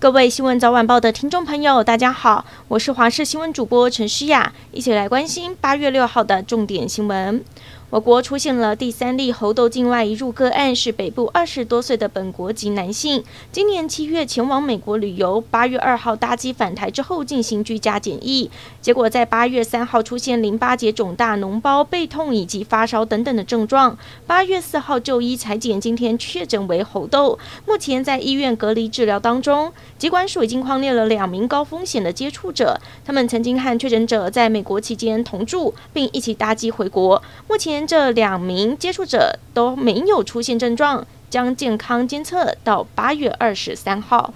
[0.00, 7.42] 各位新闻早晚报的听众朋友，大家好，我是华视新闻主播陈诗雅，一起来关心八月六号的重点新闻。
[7.90, 18.50] 我国出现了第三例猴痘境外移入个案，是北部二十多岁的本国籍男性，今年七月前往美国旅游，八月二号搭机返台之后进行居家检疫，
[18.82, 23.96] 结果在八月三号出现淋巴结肿大、脓包、背痛以及发烧等等的症状，
[24.26, 29.72] 八月四号就医裁检，今天确诊为猴痘，目前在医院隔离治疗当中。
[29.96, 37.77] 疾管署已经匡列了两名高风险的接触者，他们曾经和确诊者在美国期间同住，并一起搭机回国，目前。
[37.86, 44.32] 这两名接触者都没有出现症状，将健康监测到八月二十三号。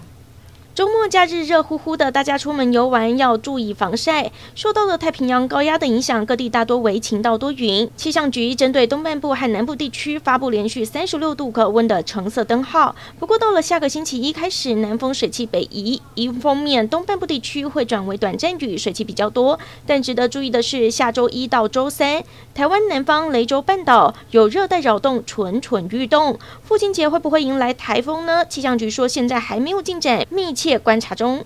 [0.74, 4.32] 周末假日热乎乎的，大家出门游玩要注意防晒。
[4.54, 7.90] 受到了太平洋高压的影响，各地大多为晴到多云。
[7.94, 12.96] 气象局针对东半部和南部地区发布连续三十六度高温的橙色灯号。
[13.18, 19.58] 不过到了下个星期一开始，南风水气北移，一方面东半部地区会转为短暂雨，水气比较多。
[19.86, 26.38] 但值得注意的是，下周一到周三，台湾南方雷州半岛有热带扰动蠢蠢欲动。
[26.62, 28.46] 父亲节会不会迎来台风呢？
[28.46, 31.44] 气象局说现在还没有进展，密切切观察中。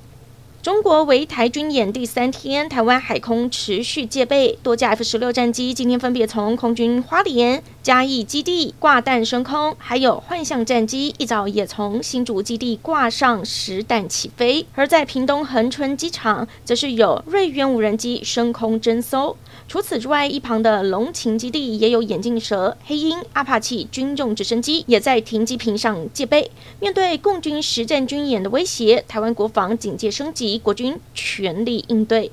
[0.66, 14.66] 中国围台军演第三天，台湾海空持续戒备，多架 F 十六战机今天分别从空军花莲、嘉义基地挂弹升空，还有幻象战机一早也从新竹基地挂上实弹起飞。
[14.74, 19.36] 而在屏东恒春机场，则是有瑞渊无人机升空侦搜。
[19.68, 26.50] 除此之外，一旁的龙勤基地也有眼镜蛇、黑鹰、阿帕奇军用直升机也在停机坪上戒备。
[26.80, 32.30] 面对共军实战军演的威胁，台湾国防警戒升级，国军全力应对。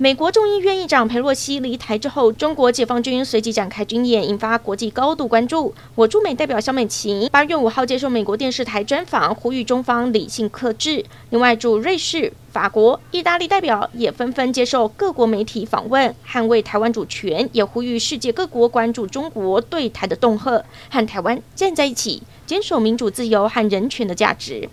[0.00, 5.74] 美国众议院议长裴洛西离台之后，中国解放军随即展开军演，引发国际高度关注。
[5.96, 11.04] 我驻美代表肖美琴八月五号接受美国电视台专访，呼吁中方理性克制。
[11.30, 24.68] 另外，驻瑞士、法国、意大利代表也纷纷接受各国媒体访问，捍卫台湾主权，也呼吁世界各国关注中国对台的恫吓，和台湾站在一起，坚守民主、自由和人权的价值。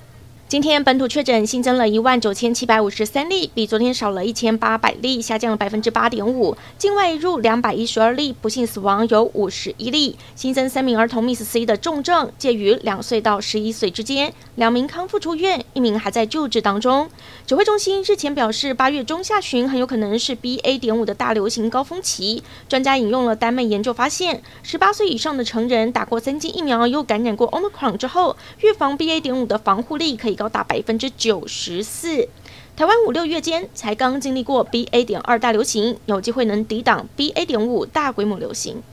[0.48, 6.56] 今天本土确诊新增了一万九千七百五十三例，比昨天少了一千八百例，下降了百分之八点五。
[6.78, 10.16] 境外入两百一十二例，不幸死亡有五十一例。
[10.36, 17.10] 新增三名儿童 Miss C 的重症，介于两岁到十一岁之间，两名康复出院，一名还在救治当中。
[17.48, 20.78] 指挥中心日前表示，八月中下旬很有可能是 BA.
[20.80, 22.44] 点五的大流行高峰期。
[22.70, 29.20] 专家引用了丹麦研究发现，十八岁以上的成人打过三剂疫苗又感染过 Omicron 之后，预防 BA.
[29.20, 32.28] 点五的防护力可以高达百分之九十四。
[32.76, 35.06] 台湾五六月间才刚经历过 BA.
[35.06, 37.46] 点二大流行，有机会能抵挡 BA.
[37.46, 38.84] 点五大规模流行。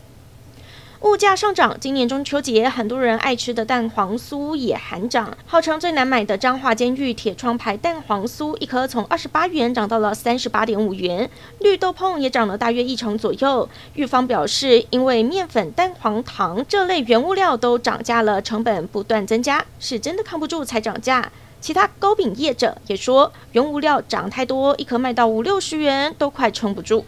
[1.05, 5.37] 物价上涨，今年中秋节很多人爱吃的蛋黄酥也喊涨。
[5.45, 11.29] 号称最难买的彰化监狱铁窗牌蛋黄酥，一颗从二十八元涨到了三十八点五元。
[11.59, 13.69] 绿豆椪也涨了大约一成左右。
[13.95, 21.33] 狱方表示，因为面粉、蛋黄、糖这类原物料都涨价了，成本不断增加，是真的扛不住才涨价。
[21.61, 27.05] 其他糕饼业者也说，原物料涨太多，一颗卖到五六十元都快撑不住。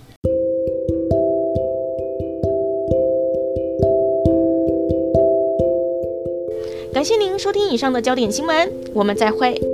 [6.95, 9.74] 感谢您收听以上的焦点新闻，我们再会。